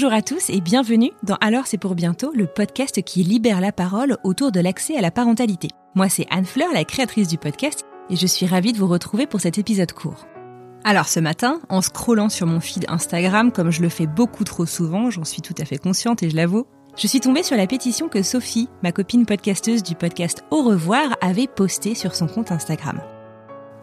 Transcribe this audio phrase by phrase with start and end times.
[0.00, 3.72] Bonjour à tous et bienvenue dans Alors c'est pour bientôt, le podcast qui libère la
[3.72, 5.70] parole autour de l'accès à la parentalité.
[5.96, 9.26] Moi c'est Anne Fleur, la créatrice du podcast, et je suis ravie de vous retrouver
[9.26, 10.28] pour cet épisode court.
[10.84, 14.66] Alors ce matin, en scrollant sur mon feed Instagram, comme je le fais beaucoup trop
[14.66, 17.66] souvent, j'en suis tout à fait consciente et je l'avoue, je suis tombée sur la
[17.66, 22.52] pétition que Sophie, ma copine podcasteuse du podcast Au revoir, avait postée sur son compte
[22.52, 23.00] Instagram.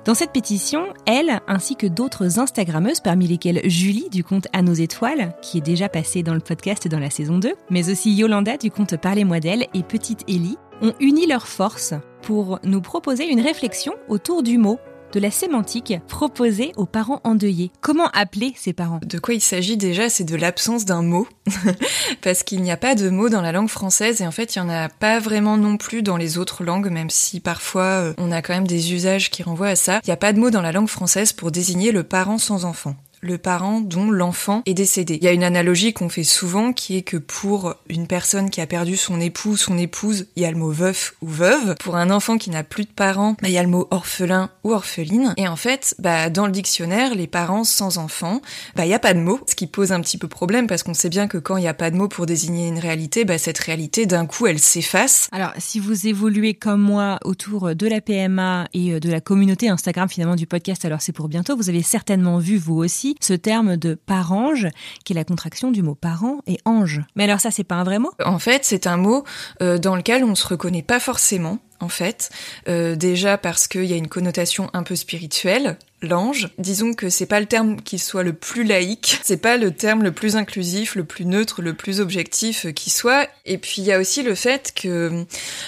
[0.05, 4.75] Dans cette pétition, elle, ainsi que d'autres Instagrammeuses, parmi lesquelles Julie du compte À nos
[4.75, 8.55] étoiles, qui est déjà passée dans le podcast dans la saison 2, mais aussi Yolanda
[8.57, 13.41] du compte Parlez-moi d'elle et Petite Ellie, ont uni leurs forces pour nous proposer une
[13.41, 14.77] réflexion autour du mot
[15.13, 17.71] de la sémantique proposée aux parents endeuillés.
[17.81, 18.99] Comment appeler ces parents?
[19.05, 21.27] De quoi il s'agit déjà, c'est de l'absence d'un mot,
[22.21, 24.61] parce qu'il n'y a pas de mot dans la langue française et en fait il
[24.61, 28.13] n'y en a pas vraiment non plus dans les autres langues, même si parfois euh,
[28.17, 29.99] on a quand même des usages qui renvoient à ça.
[30.03, 32.65] Il n'y a pas de mot dans la langue française pour désigner le parent sans
[32.65, 32.95] enfant
[33.25, 35.15] le parent dont l'enfant est décédé.
[35.15, 38.61] Il y a une analogie qu'on fait souvent qui est que pour une personne qui
[38.61, 41.75] a perdu son époux, son épouse, il y a le mot veuf ou veuve.
[41.79, 44.49] Pour un enfant qui n'a plus de parents, bah, il y a le mot orphelin
[44.63, 45.33] ou orpheline.
[45.37, 48.41] Et en fait, bah, dans le dictionnaire, les parents sans enfants,
[48.75, 50.83] bah, il n'y a pas de mot, ce qui pose un petit peu problème parce
[50.83, 53.25] qu'on sait bien que quand il n'y a pas de mot pour désigner une réalité,
[53.25, 55.29] bah, cette réalité, d'un coup, elle s'efface.
[55.31, 60.07] Alors, si vous évoluez comme moi autour de la PMA et de la communauté Instagram
[60.07, 63.77] finalement du podcast, alors c'est pour bientôt, vous avez certainement vu vous aussi ce terme
[63.77, 64.67] de parange,
[65.03, 67.01] qui est la contraction du mot parent et ange.
[67.15, 68.11] Mais alors ça, c'est pas un vrai mot?
[68.23, 69.23] En fait, c'est un mot
[69.61, 72.29] euh, dans lequel on se reconnaît pas forcément en fait.
[72.67, 76.49] Euh, déjà parce qu'il y a une connotation un peu spirituelle, l'ange.
[76.57, 80.03] Disons que c'est pas le terme qui soit le plus laïque, c'est pas le terme
[80.03, 83.27] le plus inclusif, le plus neutre, le plus objectif qui soit.
[83.45, 85.25] Et puis il y a aussi le fait que,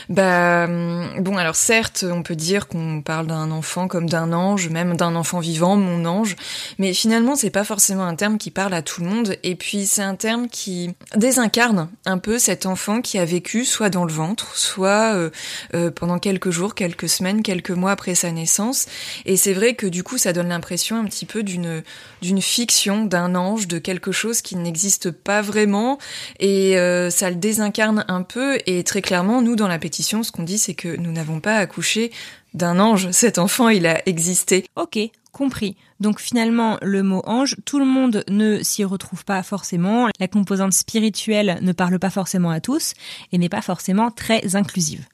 [0.09, 4.97] bah, bon, alors certes, on peut dire qu'on parle d'un enfant comme d'un ange, même
[4.97, 6.35] d'un enfant vivant, mon ange,
[6.77, 9.35] mais finalement c'est pas forcément un terme qui parle à tout le monde.
[9.43, 13.89] Et puis c'est un terme qui désincarne un peu cet enfant qui a vécu soit
[13.89, 15.29] dans le ventre, soit euh,
[15.73, 18.85] euh, pendant quelques jours, quelques semaines, quelques mois après sa naissance.
[19.25, 21.83] Et c'est vrai que du coup, ça donne l'impression un petit peu d'une
[22.21, 25.97] d'une fiction, d'un ange, de quelque chose qui n'existe pas vraiment.
[26.39, 28.57] Et euh, ça le désincarne un peu.
[28.65, 31.55] Et très clairement, nous, dans la pétition, ce qu'on dit, c'est que nous n'avons pas
[31.55, 32.11] accouché
[32.53, 33.11] d'un ange.
[33.11, 34.65] Cet enfant, il a existé.
[34.75, 34.99] Ok,
[35.31, 35.77] compris.
[35.99, 40.07] Donc finalement, le mot ange, tout le monde ne s'y retrouve pas forcément.
[40.19, 42.93] La composante spirituelle ne parle pas forcément à tous
[43.31, 45.05] et n'est pas forcément très inclusive.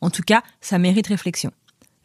[0.00, 1.50] En tout cas, ça mérite réflexion.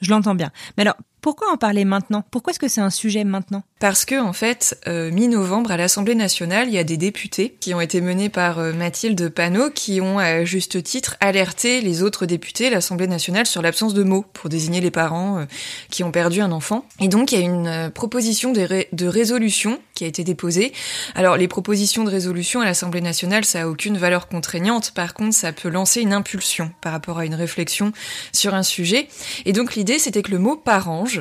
[0.01, 0.51] Je l'entends bien.
[0.77, 2.25] Mais alors, pourquoi en parler maintenant?
[2.31, 3.63] Pourquoi est-ce que c'est un sujet maintenant?
[3.79, 7.73] Parce que en fait, euh, mi-novembre à l'Assemblée nationale, il y a des députés qui
[7.73, 12.25] ont été menés par euh, Mathilde Panot qui ont à juste titre alerté les autres
[12.25, 15.45] députés, l'Assemblée nationale, sur l'absence de mots pour désigner les parents euh,
[15.89, 16.85] qui ont perdu un enfant.
[16.99, 20.73] Et donc il y a une proposition de, de, résolution qui a été déposée.
[21.15, 24.91] Alors les propositions de résolution à l'Assemblée nationale, ça a aucune valeur contraignante.
[24.91, 27.93] Par contre, ça peut lancer une impulsion par rapport à une réflexion
[28.33, 29.07] sur un sujet.
[29.45, 31.12] Et donc l'idée, c'était que le mot parange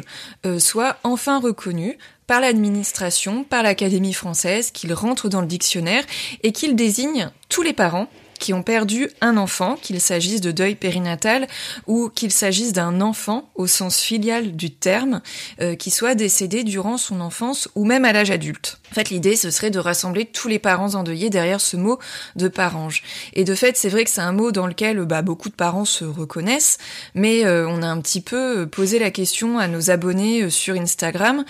[0.46, 6.04] euh, soit enfin reconnu par l'administration, par l'Académie française, qu'il rentre dans le dictionnaire
[6.42, 8.08] et qu'il désigne tous les parents
[8.42, 11.46] qui ont perdu un enfant, qu'il s'agisse de deuil périnatal
[11.86, 15.20] ou qu'il s'agisse d'un enfant au sens filial du terme,
[15.60, 18.78] euh, qui soit décédé durant son enfance ou même à l'âge adulte.
[18.90, 22.00] En fait, l'idée, ce serait de rassembler tous les parents endeuillés derrière ce mot
[22.34, 23.04] de parange.
[23.32, 25.84] Et de fait, c'est vrai que c'est un mot dans lequel bah, beaucoup de parents
[25.84, 26.78] se reconnaissent,
[27.14, 30.74] mais euh, on a un petit peu posé la question à nos abonnés euh, sur
[30.74, 31.44] Instagram,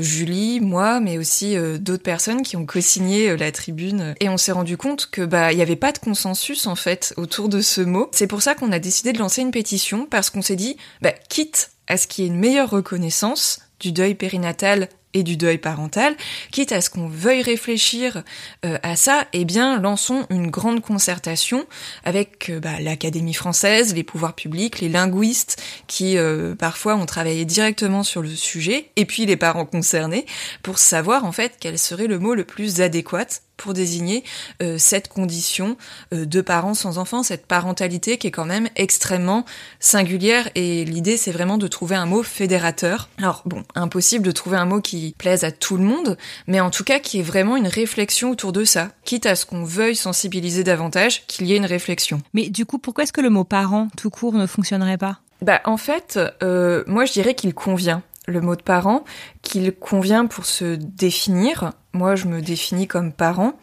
[0.00, 4.76] Julie, moi, mais aussi d'autres personnes qui ont co-signé la tribune, et on s'est rendu
[4.76, 8.08] compte que bah n'y avait pas de consensus en fait autour de ce mot.
[8.12, 11.10] C'est pour ça qu'on a décidé de lancer une pétition parce qu'on s'est dit, bah,
[11.28, 15.58] quitte à ce qu'il y ait une meilleure reconnaissance du deuil périnatal et du deuil
[15.58, 16.16] parental,
[16.52, 18.22] quitte à ce qu'on veuille réfléchir
[18.64, 21.66] euh, à ça, eh bien, lançons une grande concertation
[22.04, 27.44] avec euh, bah, l'Académie française, les pouvoirs publics, les linguistes qui euh, parfois ont travaillé
[27.44, 30.26] directement sur le sujet, et puis les parents concernés,
[30.62, 34.24] pour savoir en fait quel serait le mot le plus adéquat pour désigner
[34.62, 35.76] euh, cette condition
[36.12, 39.44] euh, de parents sans enfants, cette parentalité qui est quand même extrêmement
[39.80, 43.08] singulière et l'idée c'est vraiment de trouver un mot fédérateur.
[43.18, 46.16] Alors bon, impossible de trouver un mot qui plaise à tout le monde,
[46.46, 49.46] mais en tout cas qui est vraiment une réflexion autour de ça, quitte à ce
[49.46, 52.22] qu'on veuille sensibiliser davantage, qu'il y ait une réflexion.
[52.32, 55.20] Mais du coup, pourquoi est-ce que le mot parent tout court ne fonctionnerait pas?
[55.42, 59.04] Bah en fait, euh, moi je dirais qu'il convient le mot de parent,
[59.42, 61.72] qu'il convient pour se définir.
[61.94, 63.54] Moi, je me définis comme parent.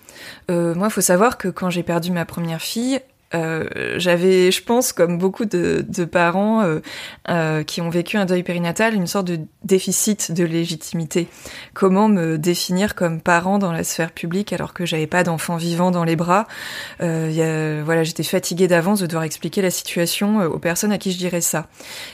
[0.50, 3.00] Euh, moi, il faut savoir que quand j'ai perdu ma première fille,
[3.34, 6.80] euh, j'avais, je pense, comme beaucoup de, parents euh,
[7.30, 11.28] euh, qui ont vécu un deuil périnatal, une sorte de déficit de légitimité.
[11.74, 15.92] Comment me définir comme parent dans la sphère publique alors que j'avais pas d'enfant vivant
[15.92, 16.48] dans les bras?
[17.00, 21.42] Voilà, j'étais fatiguée d'avance de devoir expliquer la situation aux personnes à qui je dirais
[21.42, 21.68] ça.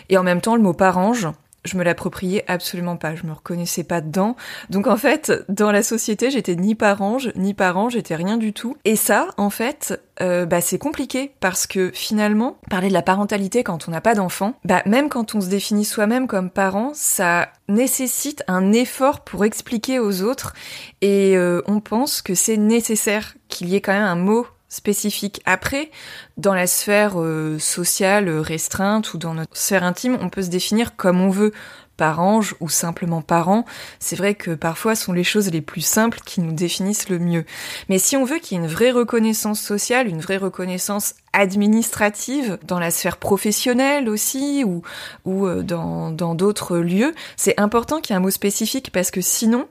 [0.10, 1.28] Et en même temps, le mot parange,
[1.68, 4.36] je me l'appropriais absolument pas, je me reconnaissais pas dedans.
[4.70, 8.78] Donc en fait, dans la société, j'étais ni parange, ni parent, j'étais rien du tout.
[8.86, 13.64] Et ça, en fait, euh, bah, c'est compliqué parce que finalement, parler de la parentalité
[13.64, 17.50] quand on n'a pas d'enfant, bah, même quand on se définit soi-même comme parent, ça
[17.70, 20.54] nécessite un effort pour expliquer aux autres
[21.02, 25.42] et euh, on pense que c'est nécessaire qu'il y ait quand même un mot spécifique.
[25.46, 25.92] Après,
[26.38, 30.96] dans la sphère euh, sociale restreinte ou dans notre sphère intime, on peut se définir
[30.96, 31.54] comme on veut,
[31.98, 33.66] par ange ou simplement parent.
[34.00, 37.44] C'est vrai que parfois sont les choses les plus simples qui nous définissent le mieux.
[37.90, 42.60] Mais si on veut qu'il y ait une vraie reconnaissance sociale, une vraie reconnaissance administrative
[42.64, 44.84] dans la sphère professionnelle aussi ou,
[45.26, 49.22] ou euh, dans d'autres lieux, c'est important qu'il y ait un mot spécifique parce que
[49.22, 49.68] sinon,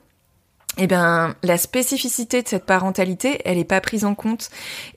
[0.77, 4.49] eh bien, la spécificité de cette parentalité, elle n'est pas prise en compte.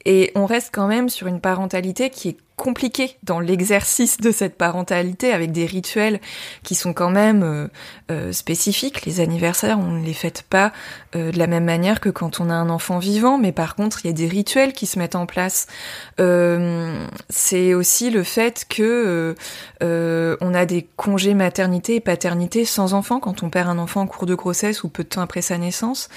[0.04, 4.58] Et on reste quand même sur une parentalité qui est compliqué dans l'exercice de cette
[4.58, 6.20] parentalité avec des rituels
[6.62, 7.68] qui sont quand même euh,
[8.10, 9.06] euh, spécifiques.
[9.06, 10.70] Les anniversaires, on ne les fête pas
[11.16, 14.04] euh, de la même manière que quand on a un enfant vivant, mais par contre,
[14.04, 15.68] il y a des rituels qui se mettent en place.
[17.30, 19.34] c'est aussi le fait que
[19.80, 24.06] on a des congés maternité et paternité sans enfant quand on perd un enfant en
[24.06, 26.10] cours de grossesse ou peu de temps après sa naissance.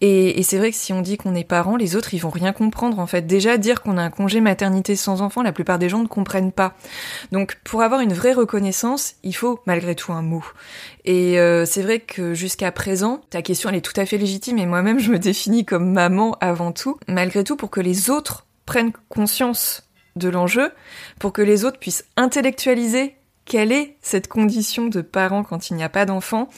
[0.00, 2.30] Et, et c'est vrai que si on dit qu'on est parent, les autres, ils vont
[2.30, 3.26] rien comprendre en fait.
[3.26, 6.52] Déjà, dire qu'on a un congé maternité sans enfant, la plupart des gens ne comprennent
[6.52, 6.74] pas.
[7.32, 10.44] Donc pour avoir une vraie reconnaissance, il faut malgré tout un mot.
[11.04, 14.58] Et euh, c'est vrai que jusqu'à présent, ta question elle est tout à fait légitime
[14.58, 16.98] et moi-même je me définis comme maman avant tout.
[17.08, 20.72] Malgré tout, pour que les autres prennent conscience de l'enjeu,
[21.18, 23.16] pour que les autres puissent intellectualiser
[23.50, 26.48] quelle est cette condition de parent quand il n'y a pas d'enfant?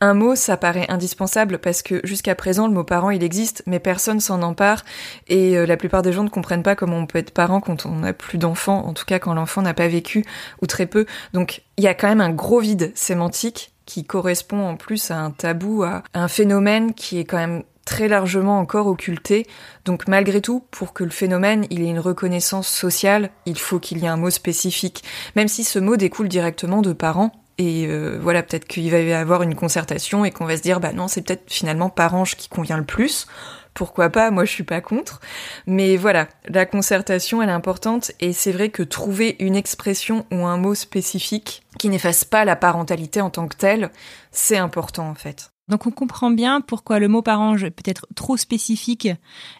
[0.00, 3.78] Un mot, ça paraît indispensable parce que jusqu'à présent, le mot parent, il existe, mais
[3.78, 4.84] personne s'en empare
[5.28, 7.86] et euh, la plupart des gens ne comprennent pas comment on peut être parent quand
[7.86, 10.24] on n'a plus d'enfant, en tout cas quand l'enfant n'a pas vécu
[10.60, 11.06] ou très peu.
[11.34, 15.18] Donc il y a quand même un gros vide sémantique qui correspond en plus à
[15.18, 19.46] un tabou, à un phénomène qui est quand même très largement encore occulté.
[19.84, 23.98] Donc malgré tout, pour que le phénomène il ait une reconnaissance sociale, il faut qu'il
[23.98, 25.04] y ait un mot spécifique,
[25.36, 27.32] même si ce mot découle directement de parents.
[27.58, 30.80] Et euh, voilà, peut-être qu'il va y avoir une concertation et qu'on va se dire,
[30.80, 33.26] bah non, c'est peut-être finalement parange qui convient le plus.
[33.74, 34.30] Pourquoi pas?
[34.30, 35.20] Moi, je suis pas contre.
[35.66, 38.12] Mais voilà, la concertation, elle est importante.
[38.20, 42.56] Et c'est vrai que trouver une expression ou un mot spécifique qui n'efface pas la
[42.56, 43.90] parentalité en tant que telle,
[44.32, 45.50] c'est important en fait.
[45.70, 49.08] Donc on comprend bien pourquoi le mot parent peut être trop spécifique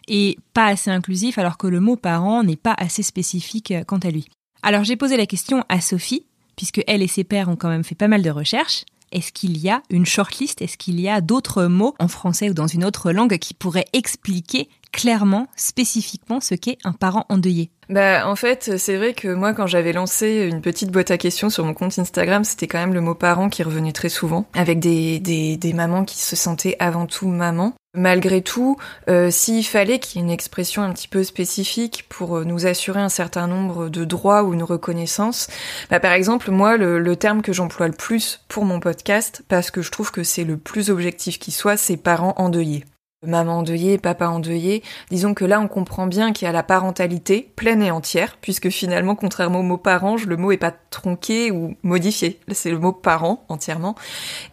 [0.07, 4.11] et pas assez inclusif, alors que le mot parent n'est pas assez spécifique quant à
[4.11, 4.27] lui.
[4.61, 6.25] Alors j'ai posé la question à Sophie,
[6.55, 8.85] puisque elle et ses pères ont quand même fait pas mal de recherches.
[9.11, 10.61] Est-ce qu'il y a une shortlist?
[10.61, 13.87] Est-ce qu'il y a d'autres mots en français ou dans une autre langue qui pourraient
[13.93, 19.53] expliquer clairement, spécifiquement ce qu'est un parent endeuillé bah, en fait, c'est vrai que moi,
[19.53, 22.93] quand j'avais lancé une petite boîte à questions sur mon compte Instagram, c'était quand même
[22.93, 26.77] le mot parent qui revenait très souvent, avec des, des, des mamans qui se sentaient
[26.79, 27.73] avant tout maman.
[27.93, 28.77] Malgré tout,
[29.09, 32.65] euh, s'il fallait qu'il y ait une expression un petit peu spécifique pour euh, nous
[32.65, 35.49] assurer un certain nombre de droits ou une reconnaissance,
[35.89, 39.69] bah, par exemple, moi, le, le terme que j'emploie le plus pour mon podcast, parce
[39.69, 42.85] que je trouve que c'est le plus objectif qui soit, c'est parents endeuillés
[43.27, 44.81] maman endeuillée, papa endeuillé.
[45.11, 48.69] Disons que là, on comprend bien qu'il y a la parentalité pleine et entière, puisque
[48.69, 52.39] finalement, contrairement au mot parent, le mot est pas tronqué ou modifié.
[52.51, 53.93] C'est le mot parent entièrement.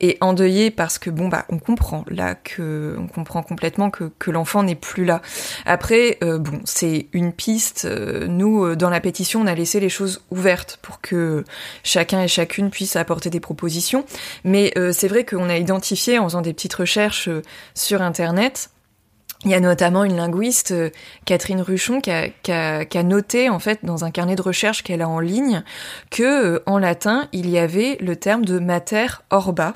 [0.01, 4.63] Et endeuillé parce que bon bah, on comprend là que on comprend complètement que, l'enfant
[4.63, 5.23] n'est plus là.
[5.65, 7.87] Après, euh, bon, c'est une piste.
[7.87, 11.45] Euh, nous, euh, dans la pétition, on a laissé les choses ouvertes pour que
[11.83, 14.05] chacun et chacune puisse apporter des propositions.
[14.45, 17.31] Mais c'est vrai qu'on a identifié en faisant des petites recherches
[17.75, 18.58] sur internet
[19.45, 20.91] il y a notamment une linguiste, euh,
[21.25, 25.21] Catherine Ruchon, qui a, noté en fait dans un carnet de recherche qu'elle a en
[25.21, 25.63] ligne
[26.11, 29.75] que euh, en latin il y avait le terme de mater orba,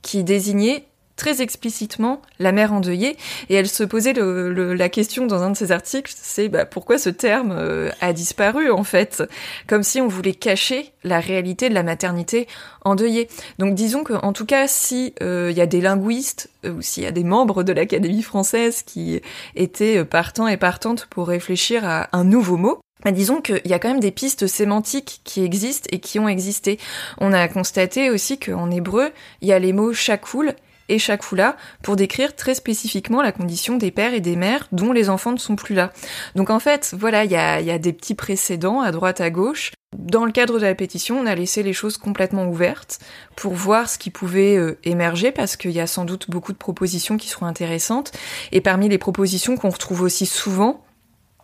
[0.00, 0.86] qui désignait
[1.22, 3.16] très explicitement la mère endeuillée
[3.48, 7.10] et elle se posait la question dans un de ses articles, c'est bah, pourquoi ce
[7.10, 9.22] terme euh, a disparu en fait,
[9.68, 12.48] comme si on voulait cacher la réalité de la maternité
[12.84, 13.28] endeuillée.
[13.60, 17.04] Donc disons que en tout cas si euh, il y a des linguistes ou s'il
[17.04, 19.20] y a des membres de l'Académie française qui
[19.54, 23.78] étaient partants et partantes pour réfléchir à un nouveau mot, bah, disons qu'il y a
[23.78, 26.80] quand même des pistes sémantiques qui existent et qui ont existé.
[27.18, 30.56] On a constaté aussi qu'en hébreu, il y a les mots shakoul
[30.92, 35.08] et shakula pour décrire très spécifiquement la condition des pères et des mères dont les
[35.08, 35.92] enfants ne sont plus là.
[36.34, 39.72] Donc en fait, voilà, il y a, des petits précédents à droite à gauche.
[39.96, 42.98] Dans le cadre de la pétition, on a laissé les choses complètement ouvertes
[43.36, 46.58] pour voir ce qui pouvait euh, émerger parce qu'il y a sans doute beaucoup de
[46.58, 48.12] propositions qui seront intéressantes.
[48.52, 50.82] Et parmi les propositions qu'on retrouve aussi souvent,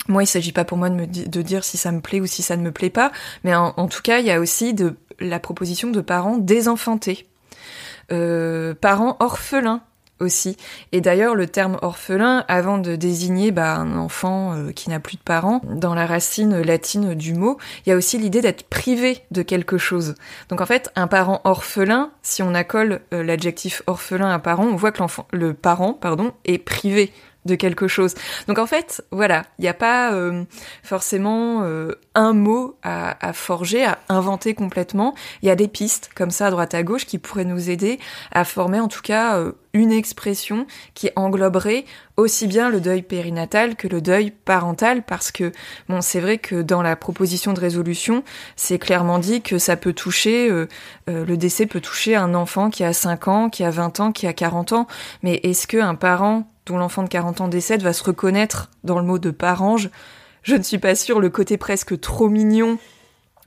[0.08, 2.42] moi, il s'agit pas pour moi de, me dire si ça me plaît ou si
[2.42, 3.12] ça ne me plaît pas,
[3.44, 7.26] mais en, tout cas, il y a aussi de la proposition de parents désenfantés,
[8.12, 9.82] euh, parents orphelins
[10.20, 10.56] aussi.
[10.92, 15.16] Et d'ailleurs, le terme orphelin, avant de désigner bah, un enfant euh, qui n'a plus
[15.16, 19.18] de parents, dans la racine latine du mot, il y a aussi l'idée d'être privé
[19.30, 20.14] de quelque chose.
[20.48, 24.76] Donc en fait, un parent orphelin, si on accole euh, l'adjectif orphelin à parent, on
[24.76, 27.12] voit que l'enfant, le parent, pardon, est privé
[27.48, 28.14] de quelque chose.
[28.46, 30.44] Donc en fait, voilà, il n'y a pas euh,
[30.84, 35.14] forcément euh, un mot à, forger, à inventer complètement.
[35.42, 37.98] Il y a des pistes comme ça à droite à gauche qui pourraient nous aider
[38.30, 41.84] à former en tout cas euh, une expression qui engloberait
[42.16, 45.52] aussi bien le deuil périnatal que le deuil parental parce que
[45.88, 48.24] bon c'est vrai que dans la proposition de résolution
[48.56, 50.50] c'est clairement dit que ça peut toucher
[51.06, 54.26] le décès peut toucher un enfant qui a 5 ans, qui a 20 ans, qui
[54.26, 54.86] a 40 ans
[55.22, 58.98] mais est-ce que un parent dont l'enfant de 40 ans décède va se reconnaître dans
[58.98, 59.90] le mot de parange.
[60.42, 62.78] Je ne suis pas sûre, le côté presque trop mignon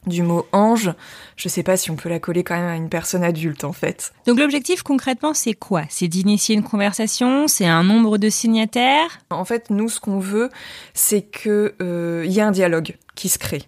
[0.08, 0.94] du mot ange,
[1.36, 3.72] je sais pas si on peut la coller quand même à une personne adulte en
[3.72, 4.14] fait.
[4.26, 5.84] Donc l'objectif concrètement c'est quoi?
[5.90, 9.20] C'est d'initier une conversation, c'est un nombre de signataires?
[9.30, 10.50] En fait, nous ce qu'on veut,
[10.94, 13.64] c'est que euh, y ait un dialogue qui se crée.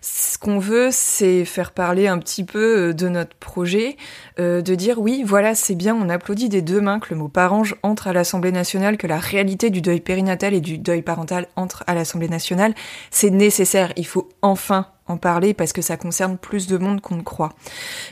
[0.00, 3.96] Ce qu'on veut, c'est faire parler un petit peu euh, de notre projet,
[4.38, 7.28] euh, de dire oui, voilà, c'est bien, on applaudit des deux mains que le mot
[7.28, 11.46] parange entre à l'Assemblée nationale, que la réalité du deuil périnatal et du deuil parental
[11.56, 12.74] entre à l'Assemblée nationale.
[13.10, 17.16] C'est nécessaire, il faut enfin en parler parce que ça concerne plus de monde qu'on
[17.16, 17.52] ne croit.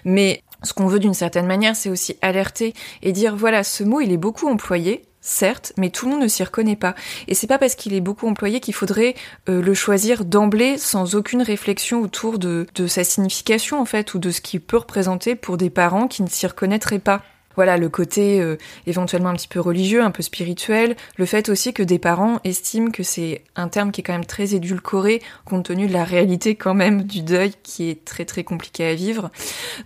[0.05, 4.01] Mais ce qu'on veut d'une certaine manière, c'est aussi alerter et dire voilà, ce mot,
[4.01, 6.95] il est beaucoup employé, certes, mais tout le monde ne s'y reconnaît pas.
[7.29, 9.15] Et c'est pas parce qu'il est beaucoup employé qu'il faudrait
[9.49, 14.19] euh, le choisir d'emblée sans aucune réflexion autour de, de sa signification en fait, ou
[14.19, 17.23] de ce qu'il peut représenter pour des parents qui ne s'y reconnaîtraient pas
[17.57, 18.57] voilà le côté euh,
[18.87, 22.91] éventuellement un petit peu religieux, un peu spirituel, le fait aussi que des parents estiment
[22.91, 26.55] que c'est un terme qui est quand même très édulcoré compte tenu de la réalité
[26.55, 29.31] quand même du deuil qui est très très compliqué à vivre.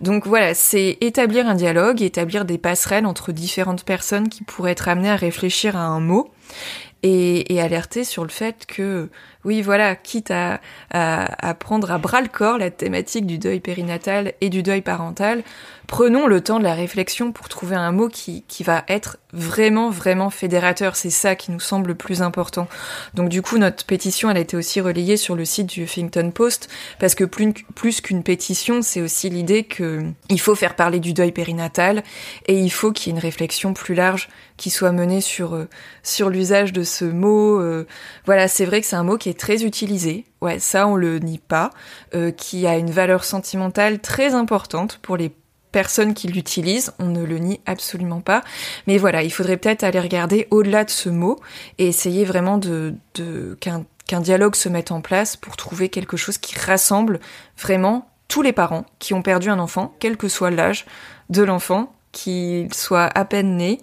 [0.01, 4.87] Donc voilà, c'est établir un dialogue, établir des passerelles entre différentes personnes qui pourraient être
[4.87, 6.31] amenées à réfléchir à un mot
[7.03, 9.09] et, et alerter sur le fait que
[9.47, 10.59] oui, voilà, quitte à,
[11.59, 15.41] prendre à bras le corps la thématique du deuil périnatal et du deuil parental,
[15.87, 20.29] prenons le temps de la réflexion pour trouver un mot qui, va être vraiment, vraiment
[20.29, 20.97] fédérateur.
[20.97, 22.67] C'est ça qui nous semble le plus important.
[23.13, 26.29] Donc du coup, notre pétition, elle a été aussi relayée sur le site du Huffington
[26.31, 26.67] Post,
[26.99, 31.13] parce que plus, plus qu'une pétition, c'est aussi l'idée que il faut faire parler du
[31.13, 32.03] deuil périnatal
[32.47, 34.27] et il faut qu'il y ait une réflexion plus large
[34.57, 35.69] qui soit menée sur, euh,
[36.03, 37.61] sur l'usage de ce mot.
[37.61, 37.85] Euh,
[38.25, 41.19] voilà, c'est vrai que c'est un mot qui est très utilisé, ouais, ça on le
[41.19, 41.69] nie pas,
[42.13, 45.31] euh, qui a une valeur sentimentale très importante pour les
[45.71, 48.43] personnes qui l'utilisent, on ne le nie absolument pas.
[48.87, 51.39] Mais voilà, il faudrait peut-être aller regarder au-delà de ce mot
[51.77, 52.95] et essayer vraiment de,
[53.59, 57.19] qu'un dialogue se mette en place pour trouver quelque chose qui rassemble
[57.57, 60.85] vraiment tous les parents qui ont perdu un enfant, quel que soit l'âge
[61.29, 63.79] de l'enfant, qu'il soit à peine né,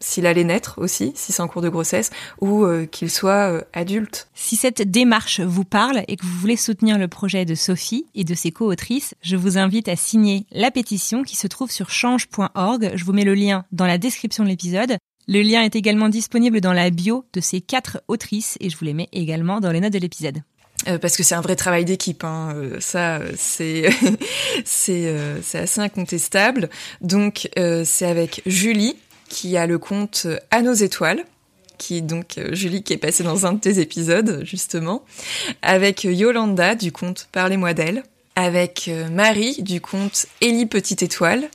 [0.00, 2.10] s'il allait naître aussi, si c'est en cours de grossesse,
[2.40, 4.28] ou euh, qu'il soit euh, adulte.
[4.34, 8.24] Si cette démarche vous parle et que vous voulez soutenir le projet de Sophie et
[8.24, 12.92] de ses co-autrices, je vous invite à signer la pétition qui se trouve sur change.org.
[12.94, 14.96] Je vous mets le lien dans la description de l'épisode.
[15.28, 18.84] Le lien est également disponible dans la bio de ces quatre autrices et je vous
[18.84, 20.42] les mets également dans les notes de l'épisode.
[20.88, 22.54] Euh, parce que c'est un vrai travail d'équipe, hein.
[22.80, 23.88] ça c'est
[25.54, 26.68] assez incontestable.
[27.00, 28.94] Donc c'est avec Julie
[29.28, 31.24] qui a le compte À nos étoiles,
[31.78, 35.04] qui est donc euh, Julie qui est passée dans un de tes épisodes justement,
[35.62, 38.02] avec Yolanda du compte Parlez-moi d'elle,
[38.34, 41.48] avec euh, Marie du compte Élie Petite Étoile,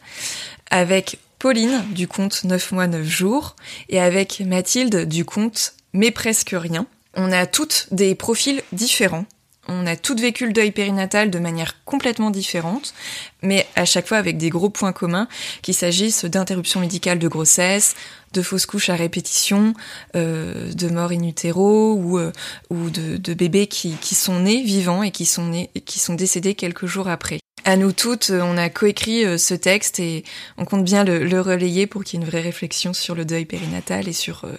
[0.69, 3.55] avec Pauline du compte 9 mois 9 jours
[3.89, 6.85] et avec Mathilde du compte Mais presque rien.
[7.15, 9.25] On a toutes des profils différents
[9.67, 12.93] on a toutes vécu le deuil périnatal de manière complètement différente,
[13.41, 15.27] mais à chaque fois avec des gros points communs,
[15.61, 17.95] qu'il s'agisse d'interruption médicale de grossesse,
[18.33, 19.73] de fausses couches à répétition,
[20.15, 22.31] euh, de morts in utero ou, euh,
[22.69, 26.13] ou de, de, bébés qui, qui, sont nés vivants et qui sont, nés, qui sont
[26.13, 27.39] décédés quelques jours après.
[27.63, 30.23] À nous toutes, on a coécrit euh, ce texte et
[30.57, 33.23] on compte bien le, le relayer pour qu'il y ait une vraie réflexion sur le
[33.23, 34.53] deuil périnatal et sur euh,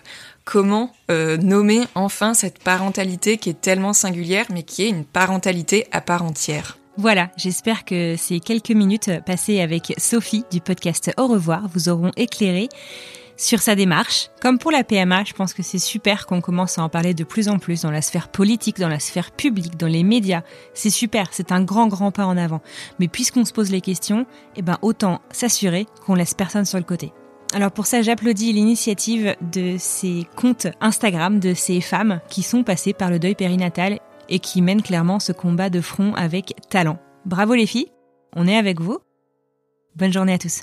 [0.45, 5.87] comment euh, nommer enfin cette parentalité qui est tellement singulière mais qui est une parentalité
[5.91, 6.79] à part entière.
[6.97, 12.13] Voilà, j'espère que ces quelques minutes passées avec Sophie du podcast Au revoir vous auront
[12.17, 12.69] éclairé
[13.43, 14.31] sur sa démarche.
[14.41, 17.25] Comme pour la PMA, je pense que c'est super qu'on commence à en parler de
[17.25, 20.43] plus en plus dans la sphère politique, dans la sphère publique, dans les médias.
[20.75, 22.63] C'est super, c'est un grand grand pas en avant.
[23.01, 26.85] Mais puisqu'on se pose les questions, eh ben autant s'assurer qu'on laisse personne sur le
[26.85, 27.13] côté.
[27.53, 32.95] Alors pour ça, j'applaudis l'initiative de ces comptes Instagram de ces femmes qui sont passées
[32.95, 36.99] par le deuil périnatal et qui mènent clairement ce combat de front avec talent.
[37.27, 37.89] Bravo les filles,
[38.37, 38.99] on est avec vous.
[39.97, 40.63] Bonne journée à tous.